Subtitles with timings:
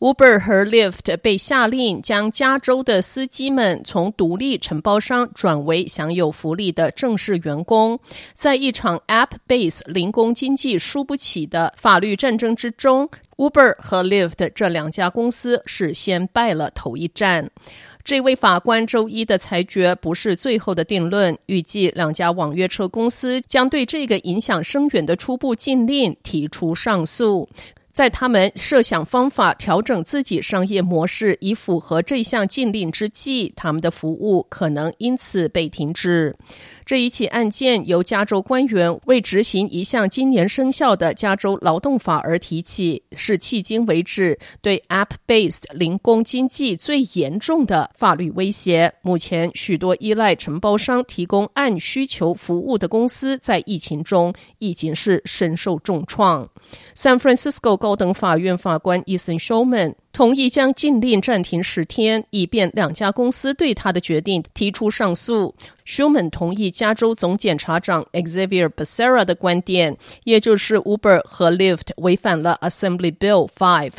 [0.00, 8.00] Uber 和 Lyft 被下令将加州的司机们从独立承包商转为享有福利的正式员工。
[8.34, 17.50] 在一场 App-based 零工经济输不起的法律战争之中，Uber 和 Lyft 这两家公司是先败了头一战。
[18.02, 27.46] 这位法官周一的裁决不是最后的定论，预计两家网约车公司将对这个影响深远的初步禁令提出上诉。
[28.00, 36.34] 在他们设想方法调整自己商业模式以符合这项禁令之际，他们的服务可能因此被停止。
[36.86, 48.94] 这一起案件由加州官员为执行一项今年生效的加州劳动法而提起，是迄今为止对 App-based 零工经济最严重的法律威胁。
[49.02, 56.48] 目前，许多依赖承包商提供按需求服务的公司在疫情中已经是深受重创。
[57.02, 65.54] San Francisco 高等法院法官 Ethan Showman 同意将禁令暂停十天，以便两家公司对他的决定提出上诉。
[65.86, 73.90] Schuman 同意加州总检察长 Xavier Becerra 的观点，也就是 Uber 和 Lyft 违反了 Assembly Bill 5。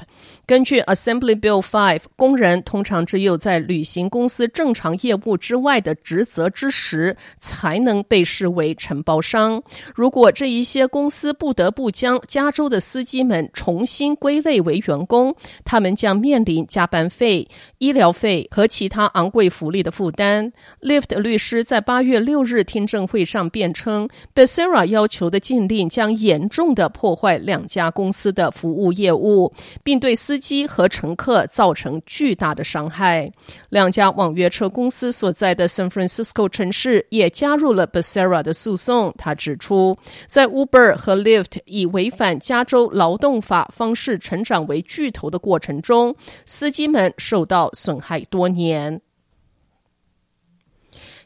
[0.46, 9.62] 根据 Assembly Bill 5，工人通常只有在履行公司正常业务之外的职责之时，才能被视为承包商。
[9.94, 17.48] 如果这一些公司不得不将加州的司机们重新归类为员工，他们将面临加班费、
[17.78, 20.52] 医疗费和其他昂贵福利的负担。
[20.82, 29.54] Lift 律师在八月六日听证会上辩称，Becerra 要求的禁令将严重的破坏两家公司的服务业务，
[29.84, 33.32] 并对司机和乘客造成巨大的伤害。
[33.70, 39.14] 两家网约车公司所在的 San Francisco 城市也加入了 Becerra 的诉讼。
[39.20, 39.96] 他指出，
[40.26, 46.16] 在 Uber 和 Lyft 以违反加州劳动法方式成长为巨头的过程中，中
[46.46, 49.02] 司机们受到损害多年。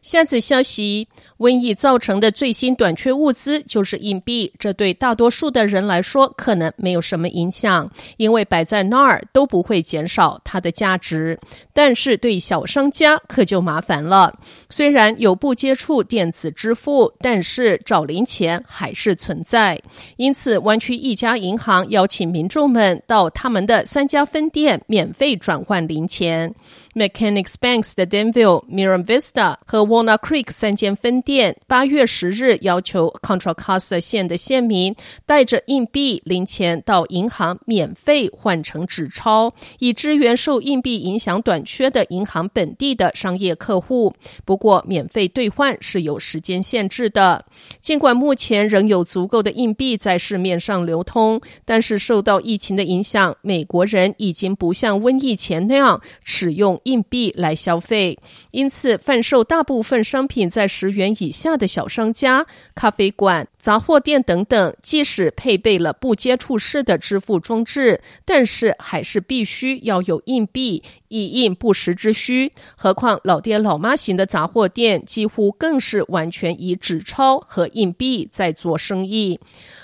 [0.06, 1.08] 下次消息。
[1.40, 11.38] 瘟疫造成的最新短缺物资就是硬币，这对大多数的人来说可能没有什么影响，因为摆在那儿都不会减少它的价值。
[11.74, 14.34] 但是对小商家可就麻烦了。
[14.70, 19.82] 虽然有不接触电子支付，但是找零钱还是存在。
[20.16, 26.54] 因此，湾区一家银行邀请民众们到他们的三家分店免费转换零钱
[26.94, 31.36] ：Mechanics Banks 的 Danville、Miram Vista 和 Walnut Creek 三间分店。
[31.36, 34.96] 店八月十日要求 Contra Costa 县的县民
[35.26, 44.14] 带着硬币零钱到银行免费换成纸钞，以支援受硬币影响短缺的银行本地的商业客户。
[44.46, 47.44] 不过，免费兑换是有时间限制的。
[47.82, 58.18] 尽管目前仍有足够的硬币在市面上流通，但是受到疫情的影响，美国人已经不像瘟疫前那样使用硬币来消费，
[58.52, 72.52] 因此贩售大部分分商品在十元以下的小商家、咖啡馆、杂货店等等，即使配备了不接触式的支付装置，但是还是必须要有硬币，以应不时之需。
[72.76, 79.40] 何况老爹老妈型的杂货店，几乎更是完全以纸钞和硬币在做生意。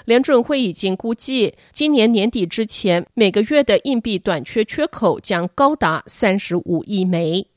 [0.06, 7.51] 联准会已经估计，今年年底之前，每个月的硬币短缺缺口将高达三十五亿枚。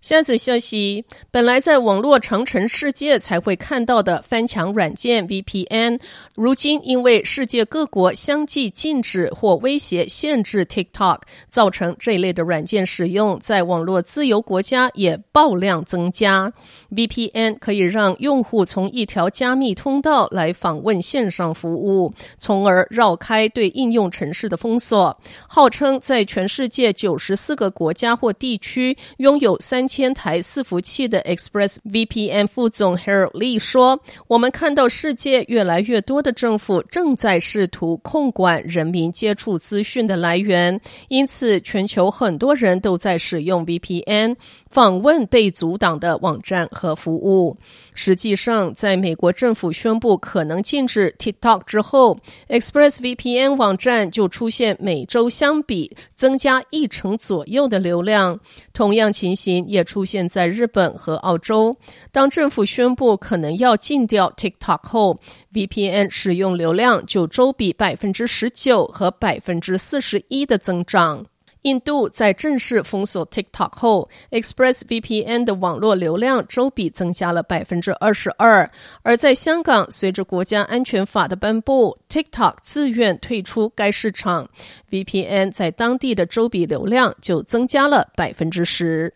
[0.00, 6.00] 下次消息，本来在网络长城世界才会看到的翻墙软件 VPN，
[6.34, 11.18] 如今因为世界各国相继禁止或威胁限制 TikTok，
[11.50, 16.50] 造成这一类的软件使用在网络自由国家也爆量增加。
[16.90, 25.14] VPN 可以让用户从一条加密通道来访问线上服务，从而绕开对应用城市的封锁。
[25.46, 44.36] 号称在全世界九十四个国家或地区拥有三千台伺服器的 ExpressVPN 副总 Harold Lee 说：“我们看到世界越来越多的政府正在试图控管人民接触资讯的来源，因此全球很多人都在使用 VPN
[44.70, 47.56] 访问被阻挡的网站和服务。
[47.92, 52.16] 实际上，在美国政府宣布可能禁止 TikTok 之后
[52.48, 58.38] ，ExpressVPN 网站就出现每周相比增加一成左右的流量。
[58.72, 61.76] 同样情形也出现在日本和澳洲。
[62.12, 65.18] 当政府宣布可能要禁掉 TikTok 后
[65.52, 71.26] ，VPN 使用流量就周比百分之十九和百分之四十一的增长。
[71.62, 78.70] 印度在正式封锁 TikTok 后，ExpressVPN 的网络流量周比增加了百分之二十二。
[79.02, 84.48] 而在香港，随着国家安全法的颁布，TikTok 自愿退出该市场
[84.90, 89.14] ，VPN 在当地的周比流量就增加了百分之十。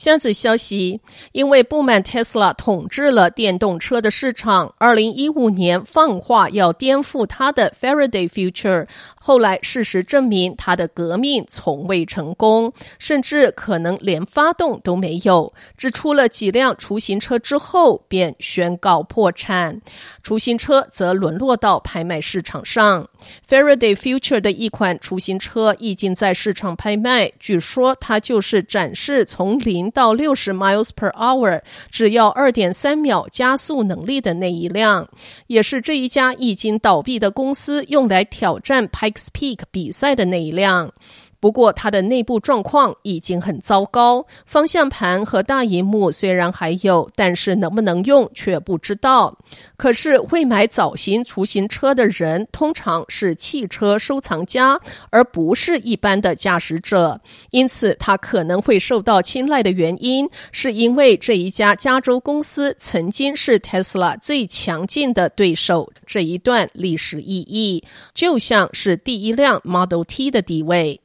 [0.00, 0.98] 箱子消息，
[1.32, 8.86] 因为不满 Tesla 统治了电动车的市场，二零一五年放话要颠覆他的 Faraday Future。
[9.20, 15.52] 后来事实证明，他的革命从未成功，甚至可能连发动都没有。
[15.76, 19.82] 只出了几辆雏形车之后，便宣告破产。
[20.22, 23.06] 雏形车则沦落到拍卖市场上。
[23.46, 31.60] Faraday Future 的一款雏形车已经在市场拍卖，据说它就是展示从零到六十 miles per hour，
[31.90, 35.08] 只要二点三秒加速能力的那一辆，
[35.46, 40.92] 也是这一家已经倒闭的公司用来挑战 Pikes Peak 比赛的那一辆。
[41.40, 44.24] 不过，它的内部状况已经很糟糕。
[44.44, 49.36] 方向盘和大荧幕虽然还有，但是能不能用却不知道。
[49.78, 54.78] 可是，会买早型雏形车的人通常是汽车收藏家，
[55.08, 57.18] 而不是一般的驾驶者。
[57.50, 65.90] 因此，它可能会受到青睐的原因，是因为这一家加州公司曾经是 Tesla 最强劲的对手。
[66.04, 67.82] 这一段历史意义，
[68.12, 71.00] 就像是第一辆 Model T 的地位。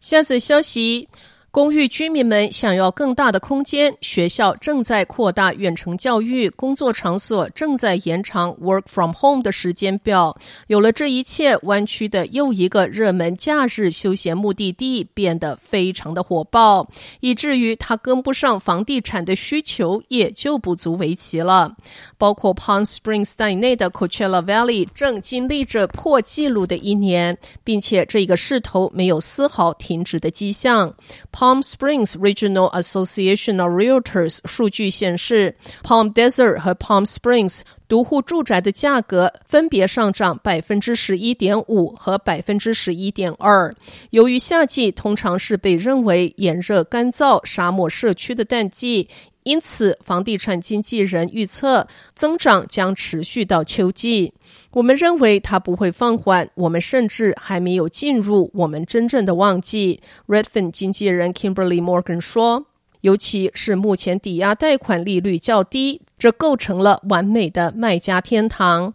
[0.00, 1.08] 下则消息。
[1.50, 10.36] 公寓居民们想要更大的空间，学校正在扩大远程教育，工作场所正在延长 work from home 的时间表。
[10.66, 16.86] 有了这一切，湾区的又一个热门假日休闲目的地变得非常的火爆，
[17.20, 21.74] 以至于它跟不上房地产的需求，也就不足为奇了。
[22.18, 30.94] 包括 Palm Springs 在内的 Coachella Valley 正经历着破纪录的一年，并且这个势头没有丝毫停止的迹象。
[31.38, 35.54] Palm Springs Regional Association of Realtors 数据显示
[35.84, 43.72] ，Palm Desert 和 Palm Springs 独户住宅的价格分别上涨百分之十一点五和百分之十一点二。
[44.10, 49.08] 由于夏季通常是被认为炎热干燥沙漠社区的淡季。
[49.44, 54.34] 因此，房地产经纪人预测增长将持续到秋季。
[54.78, 60.00] 我们认为它不会放缓，我们甚至还没有进入我们真正的旺季。
[60.28, 62.66] Redfin 经纪人 Kimberly Morgan 说
[63.02, 68.94] ：“尤其是目前抵押贷款利率较低，这构成了完美的卖家天堂。”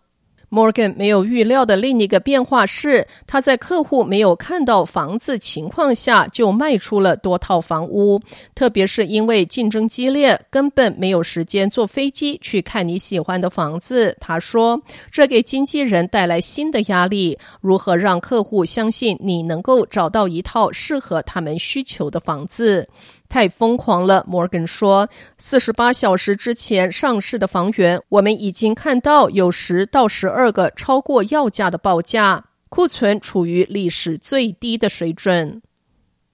[0.53, 8.21] Morgan 没有预料的另一个变化是，他在客户没有看到房子情况下就卖出了多套房屋，
[8.53, 14.15] 特别是因为竞争激烈，根本没有时间坐飞机去看你喜欢的房子。
[14.19, 14.79] 他说，
[15.11, 22.87] 这给经纪人带来新的压力：如何让客户相信你能够找到一套适合他们需求的房子？
[23.33, 25.09] 太疯狂了，摩根说。
[25.39, 35.63] 四十八小时之前上市的房源，我们已经看到有十到十二个超过要价的报价，库存处于历史最低的水准。